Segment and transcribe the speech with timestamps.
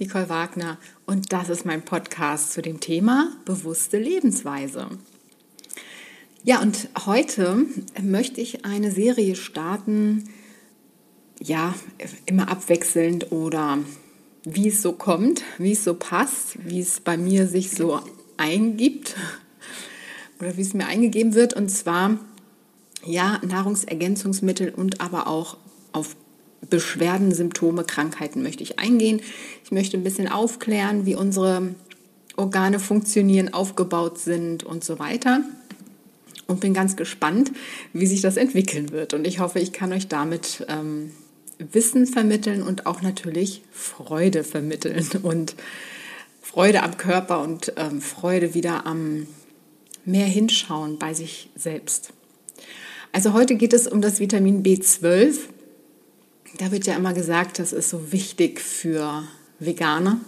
[0.00, 4.88] Nicole Wagner und das ist mein Podcast zu dem Thema bewusste Lebensweise.
[6.44, 7.66] Ja, und heute
[8.00, 10.28] möchte ich eine Serie starten,
[11.40, 11.74] ja,
[12.26, 13.78] immer abwechselnd oder
[14.44, 18.00] wie es so kommt, wie es so passt, wie es bei mir sich so
[18.36, 19.16] eingibt
[20.40, 21.54] oder wie es mir eingegeben wird.
[21.54, 22.18] Und zwar,
[23.04, 25.56] ja, Nahrungsergänzungsmittel und aber auch
[25.92, 26.16] auf
[26.68, 29.20] Beschwerden, Symptome, Krankheiten möchte ich eingehen.
[29.64, 31.74] Ich möchte ein bisschen aufklären, wie unsere
[32.36, 35.42] Organe funktionieren, aufgebaut sind und so weiter.
[36.46, 37.52] Und bin ganz gespannt,
[37.92, 39.12] wie sich das entwickeln wird.
[39.12, 41.10] Und ich hoffe, ich kann euch damit ähm,
[41.58, 45.54] Wissen vermitteln und auch natürlich Freude vermitteln und
[46.40, 49.26] Freude am Körper und ähm, Freude wieder am
[50.04, 52.12] mehr hinschauen bei sich selbst.
[53.12, 55.40] Also heute geht es um das Vitamin B12
[56.56, 59.24] da wird ja immer gesagt, das ist so wichtig für
[59.58, 60.20] Veganer.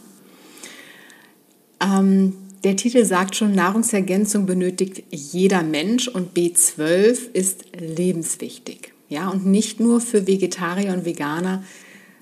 [1.81, 8.93] Ähm, der Titel sagt schon, Nahrungsergänzung benötigt jeder Mensch und B12 ist lebenswichtig.
[9.09, 11.65] Ja, und nicht nur für Vegetarier und Veganer,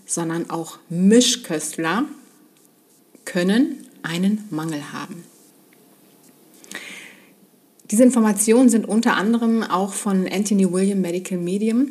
[0.07, 2.05] sondern auch Mischköstler
[3.25, 5.25] können einen Mangel haben.
[7.91, 11.89] Diese Informationen sind unter anderem auch von Anthony William Medical Medium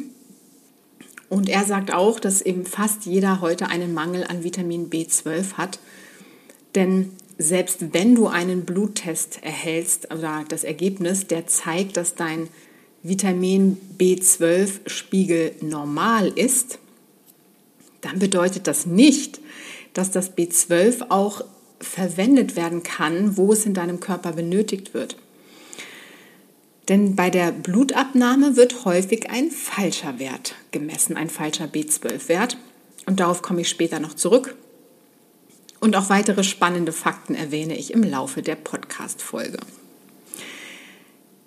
[1.29, 5.79] und er sagt auch, dass eben fast jeder heute einen Mangel an Vitamin B12 hat.
[6.75, 12.47] Denn selbst wenn du einen Bluttest erhältst oder das Ergebnis, der zeigt, dass dein
[13.03, 16.79] Vitamin B12-Spiegel normal ist,
[18.01, 19.39] dann bedeutet das nicht,
[19.93, 21.43] dass das B12 auch
[21.79, 25.17] verwendet werden kann, wo es in deinem Körper benötigt wird.
[26.89, 32.57] Denn bei der Blutabnahme wird häufig ein falscher Wert gemessen, ein falscher B12-Wert.
[33.05, 34.55] Und darauf komme ich später noch zurück.
[35.79, 39.59] Und auch weitere spannende Fakten erwähne ich im Laufe der Podcast-Folge.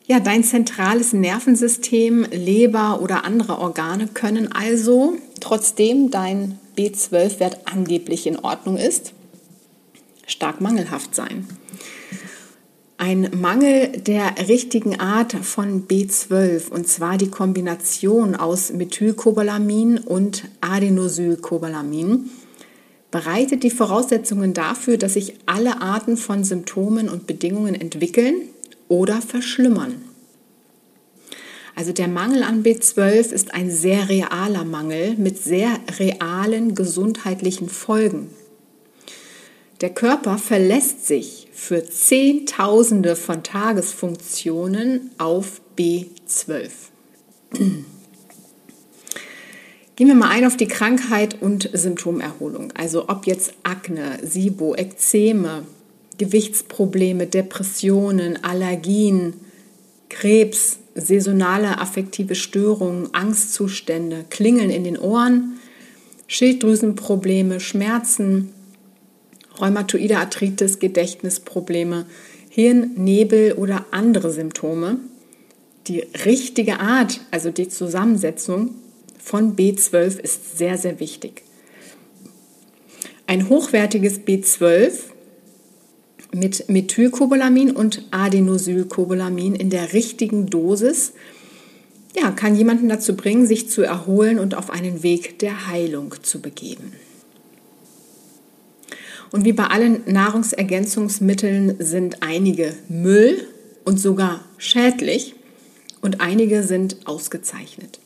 [0.06, 8.38] Ja, dein zentrales Nervensystem, Leber oder andere Organe können also, trotzdem dein B12-Wert angeblich in
[8.38, 9.12] Ordnung ist,
[10.26, 11.46] stark mangelhaft sein.
[13.02, 22.28] Ein Mangel der richtigen Art von B12, und zwar die Kombination aus Methylcobalamin und Adenosylcobalamin,
[23.10, 28.34] bereitet die Voraussetzungen dafür, dass sich alle Arten von Symptomen und Bedingungen entwickeln
[28.88, 29.94] oder verschlimmern.
[31.74, 38.28] Also der Mangel an B12 ist ein sehr realer Mangel mit sehr realen gesundheitlichen Folgen.
[39.80, 46.70] Der Körper verlässt sich für Zehntausende von Tagesfunktionen auf B12.
[49.96, 52.72] Gehen wir mal ein auf die Krankheit und Symptomerholung.
[52.76, 55.64] Also ob jetzt Akne, SIBO, Ekzeme,
[56.18, 59.34] Gewichtsprobleme, Depressionen, Allergien,
[60.10, 65.58] Krebs, saisonale affektive Störungen, Angstzustände, Klingeln in den Ohren,
[66.26, 68.52] Schilddrüsenprobleme, Schmerzen,
[69.60, 72.06] rheumatoide Arthritis, Gedächtnisprobleme,
[72.48, 74.98] Hirnnebel oder andere Symptome.
[75.86, 78.74] Die richtige Art, also die Zusammensetzung
[79.18, 81.42] von B12 ist sehr, sehr wichtig.
[83.26, 84.92] Ein hochwertiges B12
[86.32, 91.12] mit Methylcobalamin und Adenosylcobalamin in der richtigen Dosis
[92.16, 96.40] ja, kann jemanden dazu bringen, sich zu erholen und auf einen Weg der Heilung zu
[96.40, 96.92] begeben.
[99.32, 103.46] Und wie bei allen Nahrungsergänzungsmitteln sind einige Müll
[103.84, 105.34] und sogar schädlich
[106.00, 108.00] und einige sind ausgezeichnet.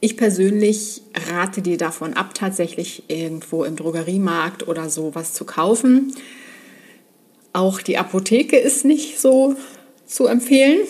[0.00, 6.14] Ich persönlich rate dir davon ab, tatsächlich irgendwo im Drogeriemarkt oder so was zu kaufen.
[7.52, 9.54] Auch die Apotheke ist nicht so
[10.06, 10.80] zu empfehlen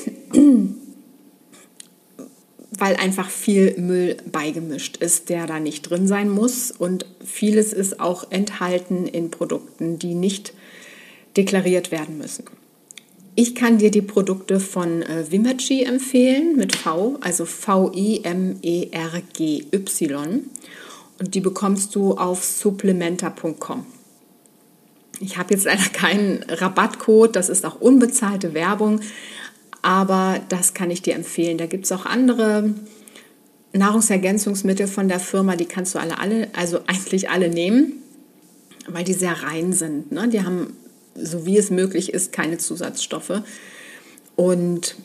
[2.78, 6.70] weil einfach viel Müll beigemischt ist, der da nicht drin sein muss.
[6.70, 10.54] Und vieles ist auch enthalten in Produkten, die nicht
[11.36, 12.44] deklariert werden müssen.
[13.36, 18.20] Ich kann dir die Produkte von äh, Vimergy empfehlen mit V, also V-I-M-E-R-G-Y.
[21.18, 23.86] Und die bekommst du auf supplementa.com.
[25.20, 29.00] Ich habe jetzt leider keinen Rabattcode, das ist auch unbezahlte Werbung,
[29.84, 31.58] aber das kann ich dir empfehlen.
[31.58, 32.72] Da gibt es auch andere
[33.74, 38.02] Nahrungsergänzungsmittel von der Firma, die kannst du alle, alle, also eigentlich alle nehmen,
[38.88, 40.10] weil die sehr rein sind.
[40.10, 40.28] Ne?
[40.28, 40.74] Die haben,
[41.14, 43.42] so wie es möglich ist, keine Zusatzstoffe.
[44.36, 44.96] Und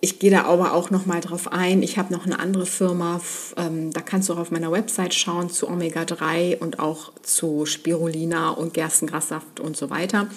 [0.00, 1.82] ich gehe da aber auch noch mal drauf ein.
[1.82, 3.20] Ich habe noch eine andere Firma,
[3.56, 8.50] ähm, da kannst du auch auf meiner Website schauen zu Omega-3 und auch zu Spirulina
[8.50, 10.28] und Gerstengrassaft und so weiter.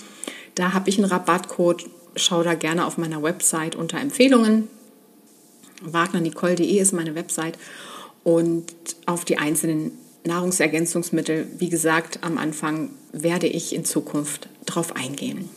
[0.56, 1.86] Da habe ich einen Rabattcode.
[2.15, 4.68] Schau da gerne auf meiner Website unter Empfehlungen.
[5.81, 7.57] wagnernicole.de ist meine Website.
[8.24, 8.65] Und
[9.06, 9.92] auf die einzelnen
[10.25, 15.50] Nahrungsergänzungsmittel, wie gesagt, am Anfang werde ich in Zukunft drauf eingehen.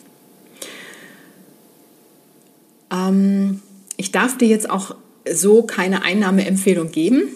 [2.91, 3.63] Ähm,
[3.97, 4.97] ich darf dir jetzt auch
[5.31, 7.29] so keine Einnahmeempfehlung geben,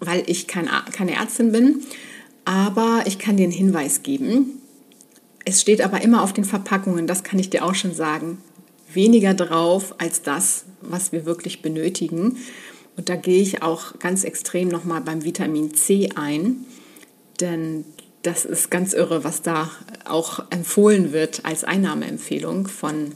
[0.00, 1.82] weil ich kein, keine Ärztin bin,
[2.44, 4.59] aber ich kann dir einen Hinweis geben.
[5.44, 8.38] Es steht aber immer auf den Verpackungen, das kann ich dir auch schon sagen,
[8.92, 12.36] weniger drauf als das, was wir wirklich benötigen.
[12.96, 16.66] Und da gehe ich auch ganz extrem nochmal beim Vitamin C ein,
[17.40, 17.84] denn
[18.22, 19.70] das ist ganz irre, was da
[20.04, 23.12] auch empfohlen wird als Einnahmeempfehlung von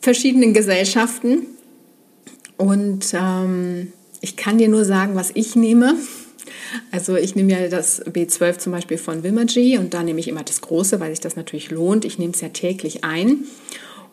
[0.00, 1.46] verschiedenen Gesellschaften.
[2.56, 5.94] Und ähm, ich kann dir nur sagen, was ich nehme.
[6.90, 10.42] Also ich nehme ja das B12 zum Beispiel von Vimagy und da nehme ich immer
[10.42, 12.04] das Große, weil sich das natürlich lohnt.
[12.04, 13.44] Ich nehme es ja täglich ein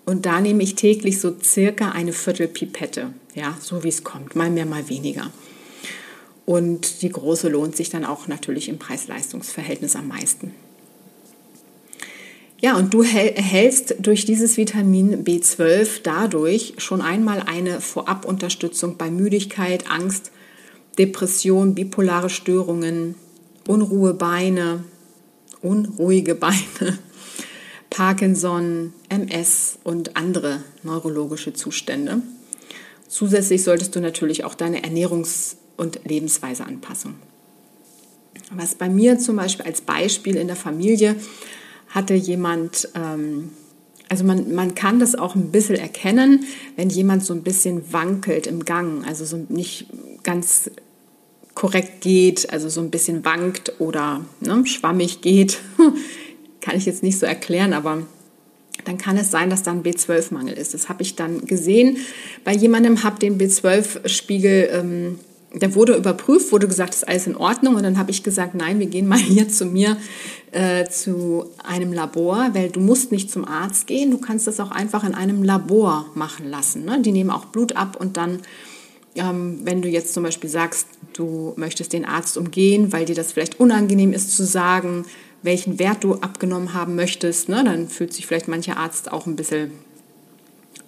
[0.05, 4.49] und da nehme ich täglich so circa eine Viertelpipette, ja, so wie es kommt, mal
[4.49, 5.31] mehr, mal weniger.
[6.45, 10.53] Und die große lohnt sich dann auch natürlich im Preis-Leistungs-Verhältnis am meisten.
[12.63, 19.89] Ja, und du erhältst durch dieses Vitamin B12 dadurch schon einmal eine Vorabunterstützung bei Müdigkeit,
[19.89, 20.31] Angst,
[20.97, 23.15] Depression, bipolare Störungen,
[23.67, 24.83] unruhe Beine,
[25.61, 26.57] unruhige Beine,
[27.89, 32.21] Parkinson, MS und andere neurologische Zustände.
[33.07, 37.15] Zusätzlich solltest du natürlich auch deine Ernährungs- und Lebensweise anpassen.
[38.51, 41.15] Was bei mir zum Beispiel als Beispiel in der Familie
[41.89, 43.51] hatte jemand, ähm,
[44.09, 46.45] also man, man kann das auch ein bisschen erkennen,
[46.75, 49.87] wenn jemand so ein bisschen wankelt im Gang, also so nicht
[50.23, 50.71] ganz
[51.55, 55.59] korrekt geht, also so ein bisschen wankt oder ne, schwammig geht.
[56.61, 58.03] kann ich jetzt nicht so erklären, aber
[58.85, 60.73] dann kann es sein, dass da ein B12-Mangel ist.
[60.73, 61.97] Das habe ich dann gesehen.
[62.43, 65.19] Bei jemandem habe den B12-Spiegel ähm,
[65.53, 67.75] der wurde überprüft, wurde gesagt, ist alles in Ordnung.
[67.75, 69.97] Und dann habe ich gesagt, nein, wir gehen mal hier zu mir
[70.51, 74.71] äh, zu einem Labor, weil du musst nicht zum Arzt gehen, du kannst das auch
[74.71, 76.85] einfach in einem Labor machen lassen.
[76.85, 77.01] Ne?
[77.01, 78.39] Die nehmen auch Blut ab und dann,
[79.15, 83.31] ähm, wenn du jetzt zum Beispiel sagst, du möchtest den Arzt umgehen, weil dir das
[83.31, 85.05] vielleicht unangenehm ist zu sagen,
[85.41, 87.63] welchen Wert du abgenommen haben möchtest, ne?
[87.63, 89.71] dann fühlt sich vielleicht mancher Arzt auch ein bisschen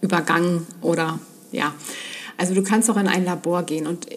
[0.01, 1.19] übergangen oder
[1.51, 1.74] ja.
[2.38, 4.07] Also du kannst auch in ein Labor gehen und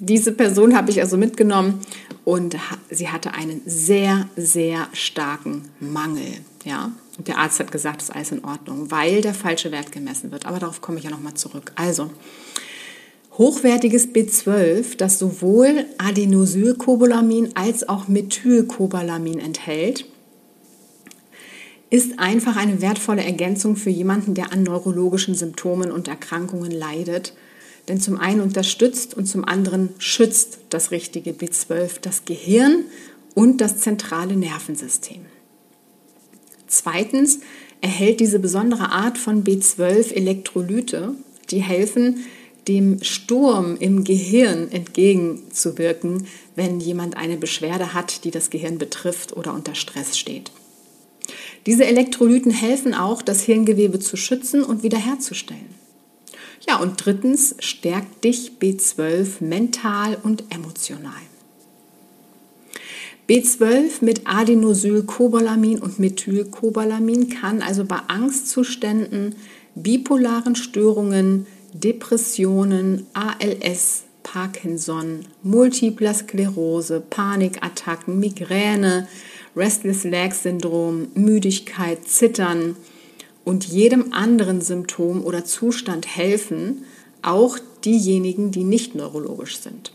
[0.00, 1.80] diese Person habe ich also mitgenommen
[2.24, 2.56] und
[2.90, 6.38] sie hatte einen sehr, sehr starken Mangel.
[6.64, 6.92] Ja?
[7.18, 10.32] Und der Arzt hat gesagt, es ist alles in Ordnung, weil der falsche Wert gemessen
[10.32, 10.46] wird.
[10.46, 11.72] Aber darauf komme ich ja nochmal zurück.
[11.76, 12.10] Also,
[13.38, 20.06] hochwertiges B12, das sowohl Adenosylcobalamin als auch Methylcobalamin enthält,
[21.90, 27.34] ist einfach eine wertvolle Ergänzung für jemanden, der an neurologischen Symptomen und Erkrankungen leidet
[27.88, 32.84] denn zum einen unterstützt und zum anderen schützt das richtige B12 das Gehirn
[33.34, 35.26] und das zentrale Nervensystem.
[36.66, 37.40] Zweitens
[37.80, 41.14] erhält diese besondere Art von B12 Elektrolyte,
[41.50, 42.24] die helfen,
[42.68, 49.52] dem Sturm im Gehirn entgegenzuwirken, wenn jemand eine Beschwerde hat, die das Gehirn betrifft oder
[49.54, 50.50] unter Stress steht.
[51.66, 55.74] Diese Elektrolyten helfen auch, das Hirngewebe zu schützen und wiederherzustellen.
[56.66, 61.12] Ja, und drittens stärkt dich B12 mental und emotional.
[63.28, 69.34] B12 mit Adenosylcobalamin und Methylcobalamin kann also bei Angstzuständen,
[69.74, 79.08] bipolaren Störungen, Depressionen, ALS, Parkinson, Multipler Sklerose, Panikattacken, Migräne,
[79.56, 82.76] Restless Leg Syndrom, Müdigkeit, Zittern,
[83.44, 86.84] und jedem anderen Symptom oder Zustand helfen,
[87.20, 89.92] auch diejenigen, die nicht neurologisch sind.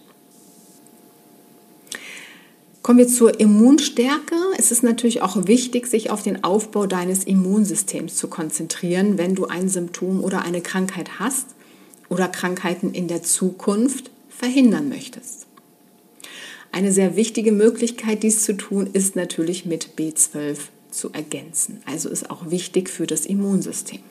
[2.84, 4.36] Kommen wir zur Immunstärke.
[4.58, 9.46] Es ist natürlich auch wichtig, sich auf den Aufbau deines Immunsystems zu konzentrieren, wenn du
[9.46, 11.56] ein Symptom oder eine Krankheit hast
[12.10, 15.48] oder Krankheiten in der Zukunft verhindern möchtest.
[16.72, 20.58] Eine sehr wichtige Möglichkeit, dies zu tun, ist natürlich mit B12
[20.92, 21.82] zu ergänzen.
[21.86, 24.02] Also ist auch wichtig für das Immunsystem.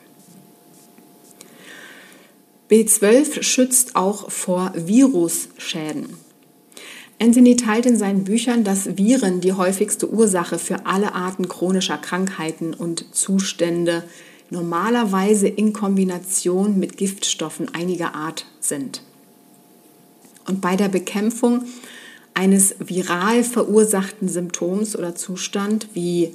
[2.69, 6.17] B12 schützt auch vor Virusschäden.
[7.21, 12.73] Anthony teilt in seinen Büchern, dass Viren die häufigste Ursache für alle Arten chronischer Krankheiten
[12.73, 14.03] und Zustände
[14.49, 19.03] normalerweise in Kombination mit Giftstoffen einiger Art sind.
[20.47, 21.65] Und bei der Bekämpfung
[22.33, 26.33] eines viral verursachten Symptoms oder Zustand wie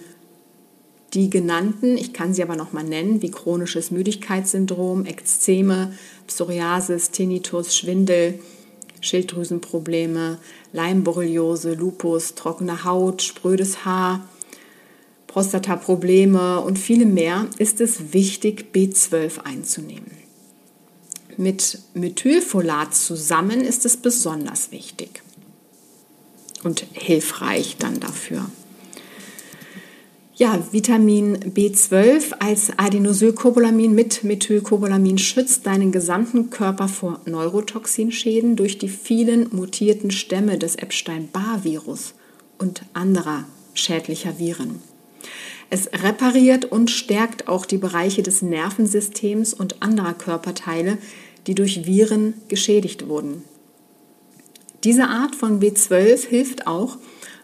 [1.15, 5.95] die genannten, ich kann sie aber noch mal nennen, wie chronisches Müdigkeitssyndrom, Ekzeme,
[6.27, 8.41] Psoriasis, Tinnitus, Schwindel,
[9.01, 10.39] Schilddrüsenprobleme,
[10.73, 14.29] Leimborreliose, Lupus, trockene Haut, sprödes Haar,
[15.35, 20.13] Prostataprobleme und viele mehr, ist es wichtig, B12 einzunehmen.
[21.37, 25.25] Mit Methylfolat zusammen ist es besonders wichtig
[26.63, 28.47] und hilfreich dann dafür.
[30.37, 38.89] Ja, Vitamin B12 als Adenosylcobalamin mit Methylcobalamin schützt deinen gesamten Körper vor Neurotoxinschäden durch die
[38.89, 42.15] vielen mutierten Stämme des Epstein-Barr-Virus
[42.59, 44.94] und anderer schädlicher Viren.
[45.75, 50.99] Es repariert und stärkt auch die Bereiche des Nervensystems und anderer Körperteile,
[51.49, 53.43] die durch Viren geschädigt wurden.
[54.85, 56.97] Diese Art von B12 hilft auch,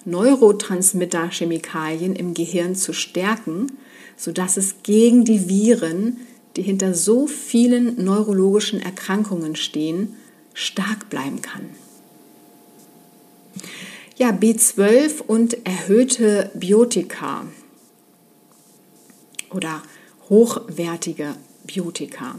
[0.05, 3.67] Neurotransmitter-Chemikalien im Gehirn zu stärken,
[4.17, 6.19] sodass es gegen die Viren,
[6.57, 10.15] die hinter so vielen neurologischen Erkrankungen stehen,
[10.55, 11.69] stark bleiben kann.
[14.17, 17.47] Ja, B12 und erhöhte Biotika
[19.52, 19.83] oder
[20.28, 22.37] hochwertige Biotika.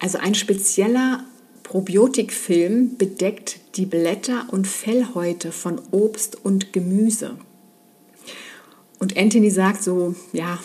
[0.00, 1.24] Also ein spezieller
[1.62, 7.36] Probiotikfilm bedeckt die Blätter und Fellhäute von Obst und Gemüse.
[8.98, 10.58] Und Anthony sagt so, ja,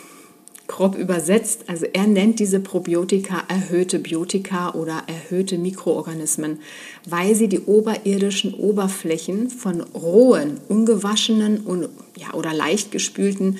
[0.70, 6.60] grob übersetzt, also er nennt diese Probiotika erhöhte Biotika oder erhöhte Mikroorganismen,
[7.06, 13.58] weil sie die oberirdischen Oberflächen von rohen, ungewaschenen und, ja, oder leicht gespülten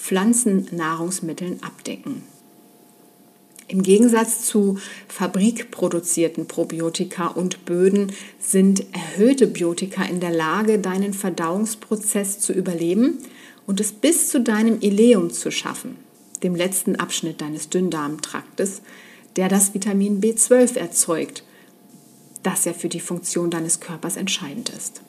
[0.00, 2.22] Pflanzennahrungsmitteln abdecken.
[3.68, 12.40] Im Gegensatz zu fabrikproduzierten Probiotika und Böden sind erhöhte Biotika in der Lage, deinen Verdauungsprozess
[12.40, 13.18] zu überleben
[13.66, 15.96] und es bis zu deinem Ileum zu schaffen,
[16.42, 18.82] dem letzten Abschnitt deines Dünndarmtraktes,
[19.36, 21.44] der das Vitamin B12 erzeugt,
[22.42, 25.02] das ja für die Funktion deines Körpers entscheidend ist.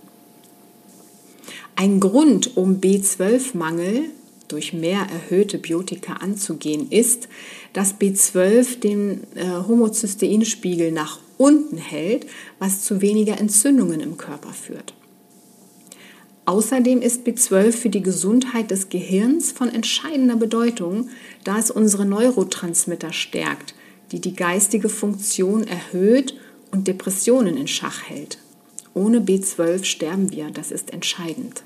[1.75, 4.11] Ein Grund, um B12-Mangel
[4.51, 7.27] durch mehr erhöhte Biotika anzugehen, ist,
[7.73, 12.27] dass B12 den äh, Homozysteinspiegel nach unten hält,
[12.59, 14.93] was zu weniger Entzündungen im Körper führt.
[16.45, 21.09] Außerdem ist B12 für die Gesundheit des Gehirns von entscheidender Bedeutung,
[21.43, 23.75] da es unsere Neurotransmitter stärkt,
[24.11, 26.35] die die geistige Funktion erhöht
[26.71, 28.39] und Depressionen in Schach hält.
[28.93, 31.63] Ohne B12 sterben wir, das ist entscheidend.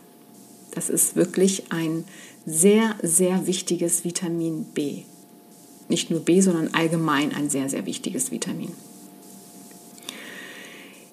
[0.71, 2.03] Das ist wirklich ein
[2.45, 5.03] sehr, sehr wichtiges Vitamin B.
[5.87, 8.71] Nicht nur B, sondern allgemein ein sehr, sehr wichtiges Vitamin.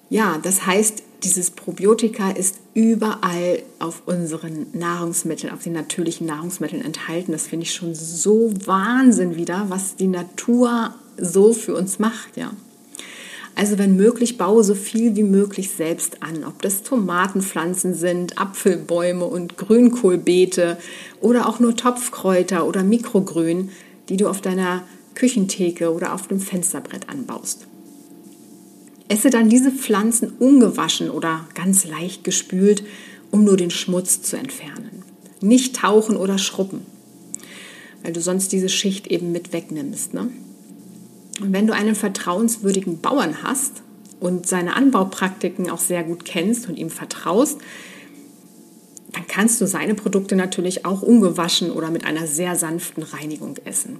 [0.09, 7.31] Ja, das heißt, dieses Probiotika ist überall auf unseren Nahrungsmitteln, auf den natürlichen Nahrungsmitteln enthalten.
[7.31, 12.51] Das finde ich schon so Wahnsinn wieder, was die Natur so für uns macht, ja.
[13.55, 19.25] Also wenn möglich, baue so viel wie möglich selbst an, ob das Tomatenpflanzen sind, Apfelbäume
[19.25, 20.77] und Grünkohlbeete
[21.21, 23.69] oder auch nur Topfkräuter oder Mikrogrün,
[24.09, 24.83] die du auf deiner
[25.13, 27.67] Küchentheke oder auf dem Fensterbrett anbaust.
[29.07, 32.83] Esse dann diese Pflanzen ungewaschen oder ganz leicht gespült,
[33.29, 35.03] um nur den Schmutz zu entfernen.
[35.41, 36.81] Nicht tauchen oder schrubben,
[38.01, 40.15] weil du sonst diese Schicht eben mit wegnimmst.
[40.15, 40.29] Ne?
[41.41, 43.81] Und wenn du einen vertrauenswürdigen Bauern hast
[44.19, 47.59] und seine Anbaupraktiken auch sehr gut kennst und ihm vertraust,
[49.11, 53.99] dann kannst du seine Produkte natürlich auch ungewaschen oder mit einer sehr sanften Reinigung essen.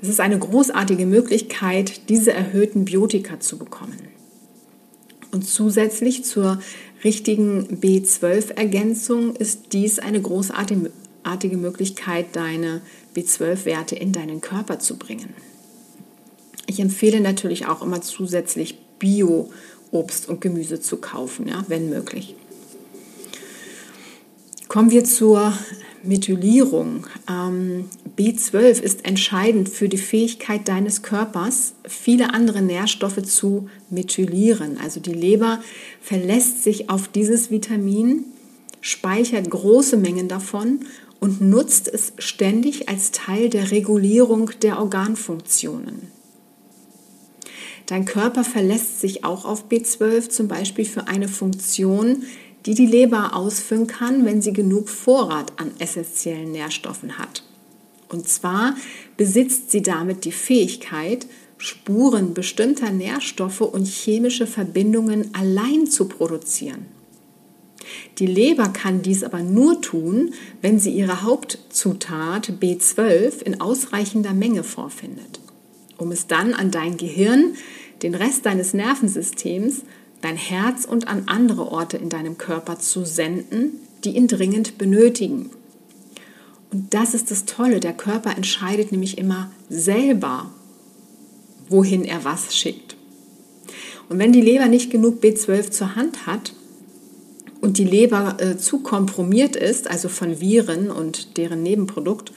[0.00, 3.96] Das ist eine großartige Möglichkeit, diese erhöhten Biotika zu bekommen.
[5.32, 6.60] Und zusätzlich zur
[7.02, 12.82] richtigen B12-Ergänzung ist dies eine großartige Möglichkeit, deine
[13.14, 15.34] B12-Werte in deinen Körper zu bringen.
[16.66, 22.34] Ich empfehle natürlich auch immer zusätzlich Bio-Obst und Gemüse zu kaufen, ja, wenn möglich.
[24.68, 25.52] Kommen wir zur
[26.02, 27.06] Methylierung.
[27.28, 34.78] Ähm, B12 ist entscheidend für die Fähigkeit deines Körpers, viele andere Nährstoffe zu methylieren.
[34.82, 35.62] Also die Leber
[36.00, 38.24] verlässt sich auf dieses Vitamin,
[38.80, 40.80] speichert große Mengen davon
[41.24, 46.12] und nutzt es ständig als Teil der Regulierung der Organfunktionen.
[47.86, 52.24] Dein Körper verlässt sich auch auf B12 zum Beispiel für eine Funktion,
[52.66, 57.42] die die Leber ausführen kann, wenn sie genug Vorrat an essentiellen Nährstoffen hat.
[58.10, 58.76] Und zwar
[59.16, 61.26] besitzt sie damit die Fähigkeit,
[61.56, 66.84] Spuren bestimmter Nährstoffe und chemische Verbindungen allein zu produzieren.
[68.18, 74.64] Die Leber kann dies aber nur tun, wenn sie ihre Hauptzutat B12 in ausreichender Menge
[74.64, 75.40] vorfindet,
[75.98, 77.54] um es dann an dein Gehirn,
[78.02, 79.82] den Rest deines Nervensystems,
[80.20, 85.50] dein Herz und an andere Orte in deinem Körper zu senden, die ihn dringend benötigen.
[86.72, 90.50] Und das ist das Tolle, der Körper entscheidet nämlich immer selber,
[91.68, 92.96] wohin er was schickt.
[94.08, 96.52] Und wenn die Leber nicht genug B12 zur Hand hat
[97.64, 102.30] und die Leber äh, zu kompromiert ist, also von Viren und deren Nebenprodukt,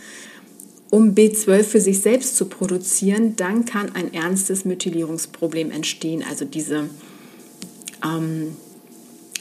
[0.89, 6.23] um B12 für sich selbst zu produzieren, dann kann ein ernstes Methylierungsproblem entstehen.
[6.29, 6.89] Also diese,
[8.05, 8.55] ähm,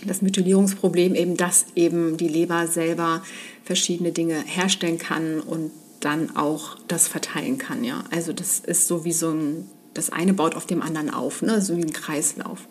[0.04, 3.22] das Methylierungsproblem eben, dass eben die Leber selber
[3.62, 7.84] verschiedene Dinge herstellen kann und dann auch das verteilen kann.
[7.84, 8.02] Ja?
[8.10, 11.62] Also das ist so wie so ein, das eine baut auf dem anderen auf, ne?
[11.62, 12.66] so wie ein Kreislauf.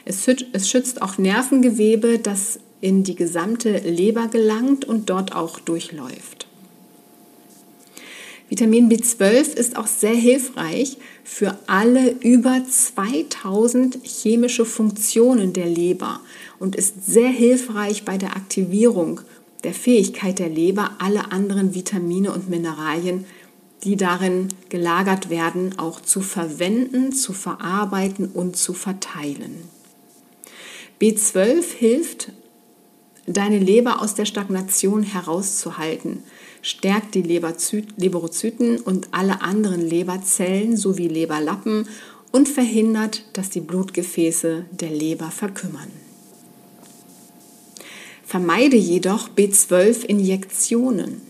[0.04, 0.24] Es,
[0.68, 6.46] schützt auch Nervengewebe, das in die gesamte Leber gelangt und dort auch durchläuft.
[8.48, 16.20] Vitamin B12 ist auch sehr hilfreich für alle über 2000 chemische Funktionen der Leber
[16.60, 19.20] und ist sehr hilfreich bei der Aktivierung
[19.66, 23.24] der Fähigkeit der Leber, alle anderen Vitamine und Mineralien,
[23.82, 29.68] die darin gelagert werden, auch zu verwenden, zu verarbeiten und zu verteilen.
[31.00, 32.32] B12 hilft,
[33.26, 36.22] deine Leber aus der Stagnation herauszuhalten,
[36.62, 41.88] stärkt die Leberozyten und alle anderen Leberzellen sowie Leberlappen
[42.30, 46.05] und verhindert, dass die Blutgefäße der Leber verkümmern.
[48.36, 51.22] Vermeide jedoch B12-Injektionen.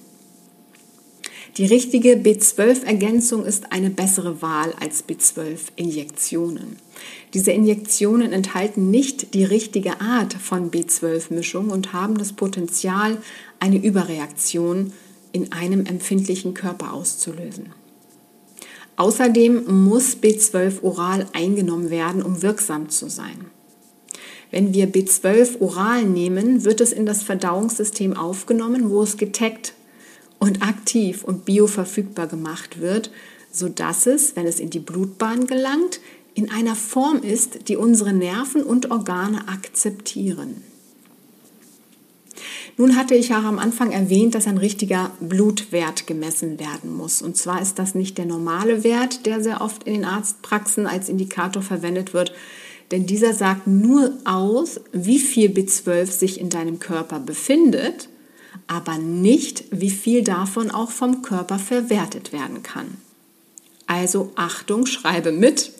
[1.56, 6.78] Die richtige B12-Ergänzung ist eine bessere Wahl als B12-Injektionen.
[7.32, 13.18] Diese Injektionen enthalten nicht die richtige Art von B12-Mischung und haben das Potenzial,
[13.60, 14.92] eine Überreaktion
[15.30, 17.66] in einem empfindlichen Körper auszulösen.
[18.96, 23.46] Außerdem muss B12 oral eingenommen werden, um wirksam zu sein.
[24.50, 29.74] Wenn wir B12 oral nehmen, wird es in das Verdauungssystem aufgenommen, wo es getaggt
[30.38, 33.10] und aktiv und bioverfügbar gemacht wird,
[33.50, 36.00] sodass es, wenn es in die Blutbahn gelangt,
[36.34, 40.62] in einer Form ist, die unsere Nerven und Organe akzeptieren.
[42.76, 47.22] Nun hatte ich auch am Anfang erwähnt, dass ein richtiger Blutwert gemessen werden muss.
[47.22, 51.08] Und zwar ist das nicht der normale Wert, der sehr oft in den Arztpraxen als
[51.08, 52.34] Indikator verwendet wird,
[52.90, 58.08] denn dieser sagt nur aus, wie viel B12 sich in deinem Körper befindet,
[58.66, 62.98] aber nicht, wie viel davon auch vom Körper verwertet werden kann.
[63.86, 65.72] Also Achtung, schreibe mit.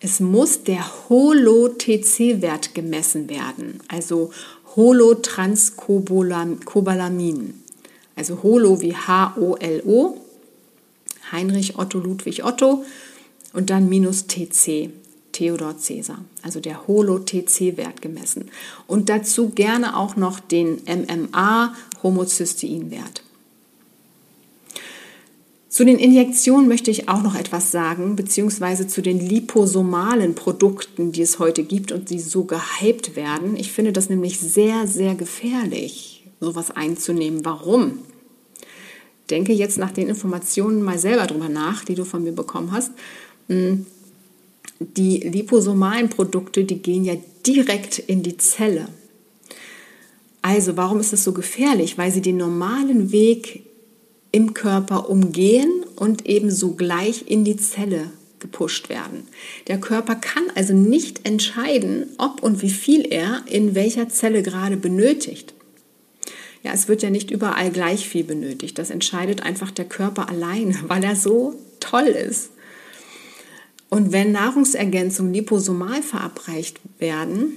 [0.00, 4.32] Es muss der Holo-TC-Wert gemessen werden, also
[4.76, 7.54] Holotranscobalamin.
[8.16, 10.16] Also Holo wie H-O-L-O,
[11.32, 12.84] Heinrich Otto Ludwig Otto
[13.52, 14.90] und dann minus TC,
[15.32, 18.50] Theodor Cäsar, also der Holo-TC-Wert gemessen.
[18.86, 23.22] Und dazu gerne auch noch den MMA-Homocystein-Wert.
[25.70, 31.22] Zu den Injektionen möchte ich auch noch etwas sagen, beziehungsweise zu den liposomalen Produkten, die
[31.22, 33.54] es heute gibt und die so gehypt werden.
[33.54, 37.44] Ich finde das nämlich sehr, sehr gefährlich, sowas einzunehmen.
[37.44, 38.00] Warum?
[39.30, 42.90] Denke jetzt nach den Informationen mal selber drüber nach, die du von mir bekommen hast.
[44.80, 47.14] Die liposomalen Produkte, die gehen ja
[47.46, 48.88] direkt in die Zelle.
[50.42, 51.98] Also warum ist es so gefährlich?
[51.98, 53.64] Weil sie den normalen Weg
[54.32, 59.24] im Körper umgehen und eben so gleich in die Zelle gepusht werden.
[59.68, 64.78] Der Körper kann also nicht entscheiden, ob und wie viel er in welcher Zelle gerade
[64.78, 65.54] benötigt.
[66.62, 68.78] Ja, es wird ja nicht überall gleich viel benötigt.
[68.78, 72.50] Das entscheidet einfach der Körper allein, weil er so toll ist.
[73.90, 77.56] Und wenn Nahrungsergänzungen liposomal verabreicht werden,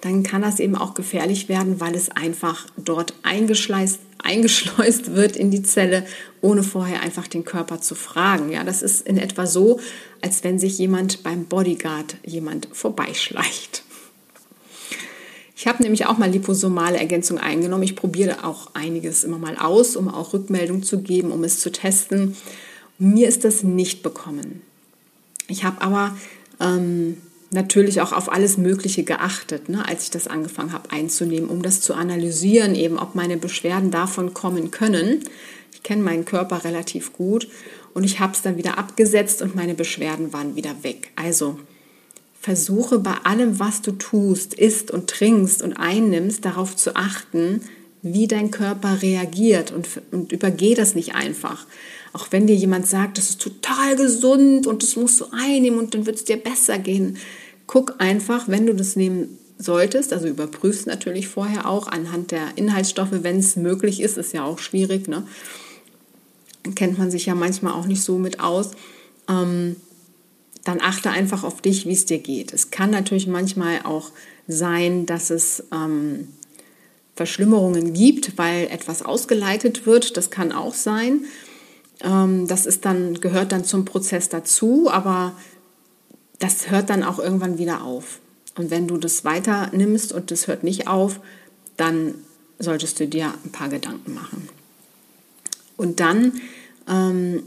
[0.00, 5.50] dann kann das eben auch gefährlich werden, weil es einfach dort eingeschleust, eingeschleust wird in
[5.50, 6.04] die Zelle,
[6.40, 8.50] ohne vorher einfach den Körper zu fragen.
[8.50, 9.78] Ja, das ist in etwa so,
[10.20, 13.82] als wenn sich jemand beim Bodyguard jemand vorbeischleicht.
[15.56, 17.84] Ich habe nämlich auch mal liposomale Ergänzung eingenommen.
[17.84, 21.70] Ich probiere auch einiges immer mal aus, um auch Rückmeldung zu geben, um es zu
[21.70, 22.36] testen.
[22.98, 24.62] Mir ist das nicht bekommen.
[25.48, 26.16] Ich habe aber
[26.60, 27.18] ähm,
[27.50, 31.80] natürlich auch auf alles Mögliche geachtet, ne, als ich das angefangen habe einzunehmen, um das
[31.80, 35.20] zu analysieren, eben ob meine Beschwerden davon kommen können.
[35.72, 37.48] Ich kenne meinen Körper relativ gut
[37.94, 41.12] und ich habe es dann wieder abgesetzt und meine Beschwerden waren wieder weg.
[41.16, 41.58] Also
[42.40, 47.62] versuche bei allem, was du tust, isst und trinkst und einnimmst, darauf zu achten,
[48.02, 51.66] wie dein Körper reagiert und, und übergeh das nicht einfach.
[52.14, 55.94] Auch wenn dir jemand sagt, das ist total gesund und das musst du einnehmen und
[55.94, 57.18] dann wird es dir besser gehen.
[57.66, 63.10] Guck einfach, wenn du das nehmen solltest, also überprüfst natürlich vorher auch anhand der Inhaltsstoffe,
[63.10, 65.26] wenn es möglich ist, ist ja auch schwierig, ne?
[66.76, 68.70] kennt man sich ja manchmal auch nicht so mit aus.
[69.28, 69.76] Ähm,
[70.62, 72.52] dann achte einfach auf dich, wie es dir geht.
[72.54, 74.12] Es kann natürlich manchmal auch
[74.46, 76.28] sein, dass es ähm,
[77.16, 80.16] Verschlimmerungen gibt, weil etwas ausgeleitet wird.
[80.16, 81.26] Das kann auch sein.
[82.04, 85.32] Ähm, das ist dann, gehört dann zum Prozess dazu, aber
[86.38, 88.20] das hört dann auch irgendwann wieder auf.
[88.56, 91.20] Und wenn du das weiter nimmst und das hört nicht auf,
[91.76, 92.14] dann
[92.58, 94.48] solltest du dir ein paar Gedanken machen.
[95.76, 96.40] Und dann
[96.88, 97.42] ähm,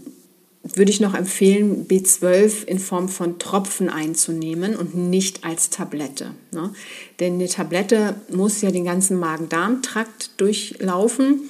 [0.63, 6.31] würde ich noch empfehlen, B12 in Form von Tropfen einzunehmen und nicht als Tablette.
[6.51, 6.73] Ne?
[7.21, 11.49] Denn eine Tablette muss ja den ganzen Magen-Darm-Trakt durchlaufen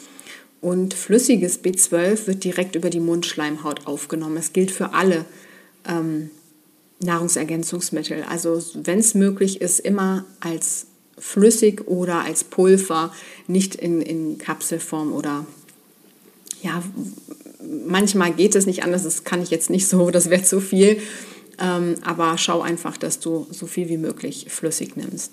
[0.61, 4.35] und flüssiges B12 wird direkt über die Mundschleimhaut aufgenommen.
[4.35, 5.25] Das gilt für alle
[5.87, 6.29] ähm,
[6.99, 8.23] Nahrungsergänzungsmittel.
[8.23, 13.13] Also wenn es möglich ist, immer als flüssig oder als Pulver,
[13.47, 15.45] nicht in, in Kapselform oder
[16.61, 16.81] ja,
[17.85, 20.99] manchmal geht es nicht anders, das kann ich jetzt nicht so, das wäre zu viel.
[21.59, 25.31] Ähm, aber schau einfach, dass du so viel wie möglich flüssig nimmst.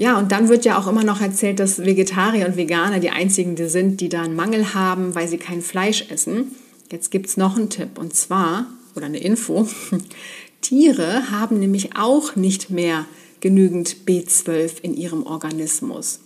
[0.00, 3.54] Ja, und dann wird ja auch immer noch erzählt, dass Vegetarier und Veganer die einzigen
[3.54, 6.52] die sind, die da einen Mangel haben, weil sie kein Fleisch essen.
[6.90, 8.64] Jetzt gibt es noch einen Tipp und zwar,
[8.96, 9.68] oder eine Info,
[10.62, 13.04] Tiere haben nämlich auch nicht mehr
[13.40, 16.20] genügend B12 in ihrem Organismus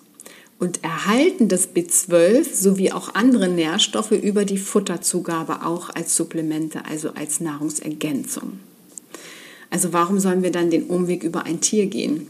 [0.61, 7.11] und erhalten das B12 sowie auch andere Nährstoffe über die Futterzugabe auch als Supplemente, also
[7.15, 8.61] als Nahrungsergänzung.
[9.69, 12.29] Also warum sollen wir dann den Umweg über ein Tier gehen,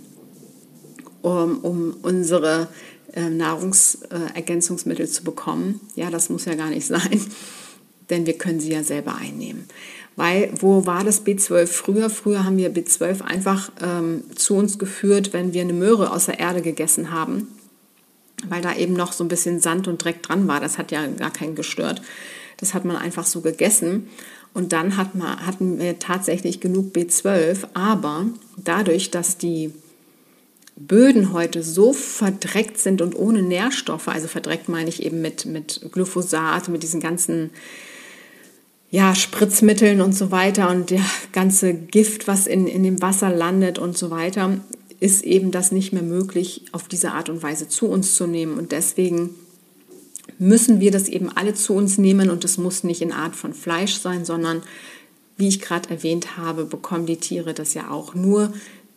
[1.24, 2.68] um, um unsere
[3.14, 5.80] äh, Nahrungsergänzungsmittel zu bekommen?
[5.96, 7.20] Ja, das muss ja gar nicht sein,
[8.10, 9.64] denn wir können sie ja selber einnehmen.
[10.16, 12.10] Weil wo war das B12 früher?
[12.10, 16.38] Früher haben wir B12 einfach ähm, zu uns geführt, wenn wir eine Möhre aus der
[16.38, 17.48] Erde gegessen haben,
[18.48, 20.60] weil da eben noch so ein bisschen Sand und Dreck dran war.
[20.60, 22.00] Das hat ja gar keinen gestört.
[22.58, 24.08] Das hat man einfach so gegessen.
[24.52, 27.66] Und dann hat man, hatten wir tatsächlich genug B12.
[27.74, 29.72] Aber dadurch, dass die
[30.76, 35.80] Böden heute so verdreckt sind und ohne Nährstoffe, also verdreckt meine ich eben mit, mit
[35.92, 37.50] Glyphosat, mit diesen ganzen
[38.90, 43.78] ja, Spritzmitteln und so weiter und der ganze Gift, was in, in dem Wasser landet
[43.78, 44.60] und so weiter,
[45.00, 48.56] ist eben das nicht mehr möglich, auf diese Art und Weise zu uns zu nehmen.
[48.58, 49.30] Und deswegen
[50.38, 53.52] müssen wir das eben alle zu uns nehmen und es muss nicht in Art von
[53.52, 54.62] Fleisch sein, sondern
[55.36, 58.52] wie ich gerade erwähnt habe, bekommen die Tiere das ja auch nur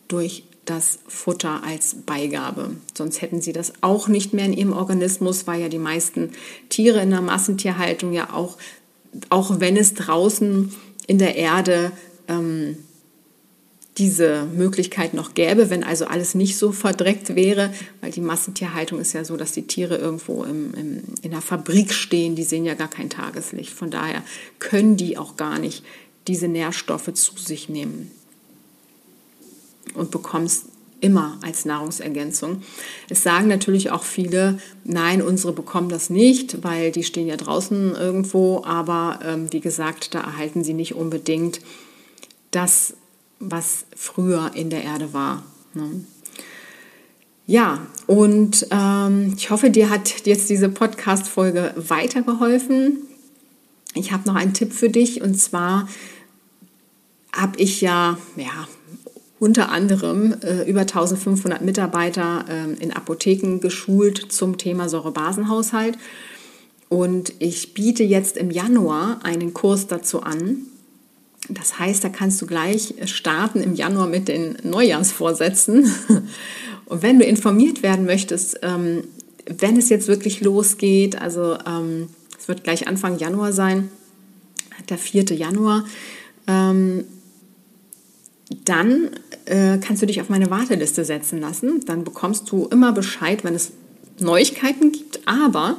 [0.06, 2.70] durch das Futter als Beigabe.
[2.96, 6.32] Sonst hätten sie das auch nicht mehr in ihrem Organismus, weil ja die meisten
[6.68, 8.56] Tiere in der Massentierhaltung ja auch
[9.30, 10.72] auch wenn es draußen
[11.06, 11.92] in der Erde
[12.28, 12.76] ähm,
[13.96, 19.12] diese Möglichkeit noch gäbe, wenn also alles nicht so verdreckt wäre, weil die Massentierhaltung ist
[19.12, 22.74] ja so, dass die Tiere irgendwo im, im, in der Fabrik stehen, die sehen ja
[22.74, 23.72] gar kein Tageslicht.
[23.72, 24.22] Von daher
[24.60, 25.84] können die auch gar nicht
[26.28, 28.12] diese Nährstoffe zu sich nehmen
[29.94, 30.66] und bekommst
[31.00, 32.62] immer als Nahrungsergänzung.
[33.08, 37.94] Es sagen natürlich auch viele, nein, unsere bekommen das nicht, weil die stehen ja draußen
[37.94, 41.60] irgendwo, aber ähm, wie gesagt, da erhalten sie nicht unbedingt
[42.50, 42.94] das
[43.40, 45.44] was früher in der Erde war.
[45.74, 46.04] Ne?
[47.46, 52.98] Ja, und ähm, ich hoffe, dir hat jetzt diese Podcast-Folge weitergeholfen.
[53.94, 55.88] Ich habe noch einen Tipp für dich und zwar
[57.32, 58.68] habe ich ja, ja
[59.38, 65.96] unter anderem äh, über 1500 Mitarbeiter äh, in Apotheken geschult zum Thema Säurebasenhaushalt.
[66.88, 70.62] Und ich biete jetzt im Januar einen Kurs dazu an.
[71.48, 75.92] Das heißt, da kannst du gleich starten im Januar mit den Neujahrsvorsätzen.
[76.86, 79.04] Und wenn du informiert werden möchtest, ähm,
[79.46, 83.90] wenn es jetzt wirklich losgeht, also ähm, es wird gleich Anfang Januar sein,
[84.88, 85.24] der 4.
[85.34, 85.84] Januar,
[86.46, 87.04] ähm,
[88.64, 89.10] dann
[89.44, 91.80] äh, kannst du dich auf meine Warteliste setzen lassen.
[91.86, 93.72] Dann bekommst du immer Bescheid, wenn es
[94.18, 95.78] Neuigkeiten gibt, aber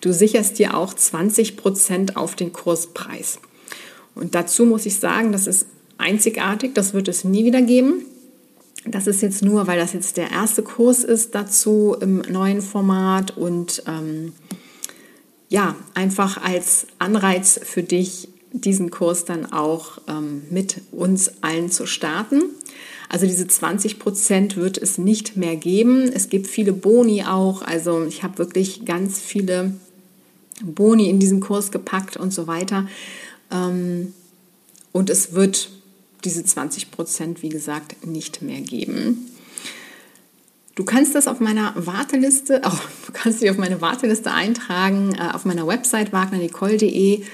[0.00, 3.38] du sicherst dir auch 20 Prozent auf den Kurspreis.
[4.14, 8.04] Und dazu muss ich sagen, das ist einzigartig, das wird es nie wieder geben.
[8.84, 13.36] Das ist jetzt nur, weil das jetzt der erste Kurs ist dazu im neuen Format
[13.36, 14.32] und ähm,
[15.48, 18.28] ja, einfach als Anreiz für dich,
[18.64, 22.42] diesen Kurs dann auch ähm, mit uns allen zu starten.
[23.08, 26.10] Also diese 20 Prozent wird es nicht mehr geben.
[26.12, 27.62] Es gibt viele Boni auch.
[27.62, 29.72] Also ich habe wirklich ganz viele
[30.62, 32.86] Boni in diesen Kurs gepackt und so weiter.
[33.50, 34.12] Ähm,
[34.92, 35.70] und es wird
[36.24, 39.28] diese 20 Prozent, wie gesagt, nicht mehr geben.
[40.74, 45.32] Du kannst das auf meiner Warteliste, oh, du kannst dich auf meine Warteliste eintragen, äh,
[45.32, 47.24] auf meiner Website wagnernicole.de.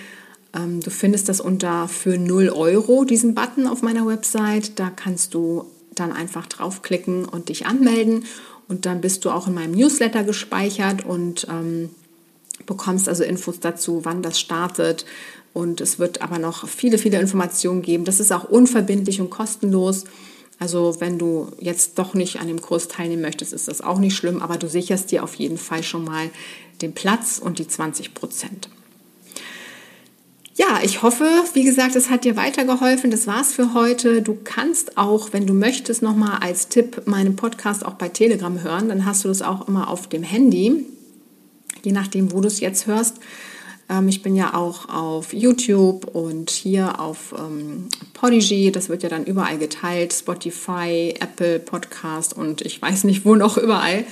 [0.55, 4.79] Ähm, du findest das unter für 0 Euro, diesen Button auf meiner Website.
[4.79, 8.25] Da kannst du dann einfach draufklicken und dich anmelden.
[8.69, 11.91] Und dann bist du auch in meinem Newsletter gespeichert und ähm,
[12.67, 15.05] bekommst also Infos dazu, wann das startet,
[15.55, 18.05] und es wird aber noch viele, viele Informationen geben.
[18.05, 20.05] Das ist auch unverbindlich und kostenlos.
[20.59, 24.17] Also wenn du jetzt doch nicht an dem Kurs teilnehmen möchtest, ist das auch nicht
[24.17, 26.29] schlimm, aber du sicherst dir auf jeden Fall schon mal
[26.83, 28.69] den Platz und die 20 Prozent.
[30.57, 33.11] Ja, ich hoffe, wie gesagt, es hat dir weitergeholfen.
[33.11, 34.23] Das war's für heute.
[34.23, 38.89] Du kannst auch, wenn du möchtest, nochmal als Tipp meinen Podcast auch bei Telegram hören.
[38.89, 40.87] Dann hast du das auch immer auf dem Handy,
[41.83, 43.17] je nachdem, wo du es jetzt hörst.
[43.91, 48.71] Ähm, ich bin ja auch auf YouTube und hier auf ähm, Podigy.
[48.71, 50.13] Das wird ja dann überall geteilt.
[50.13, 54.05] Spotify, Apple Podcast und ich weiß nicht wo noch überall.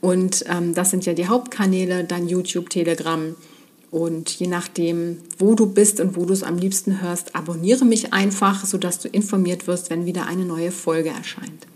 [0.00, 3.34] Und ähm, das sind ja die Hauptkanäle, dann YouTube, Telegram.
[3.90, 8.12] Und je nachdem, wo du bist und wo du es am liebsten hörst, abonniere mich
[8.12, 11.66] einfach, sodass du informiert wirst, wenn wieder eine neue Folge erscheint.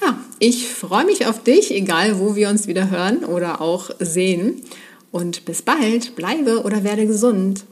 [0.00, 4.62] Ja, ich freue mich auf dich, egal wo wir uns wieder hören oder auch sehen.
[5.10, 7.64] Und bis bald, bleibe oder werde gesund.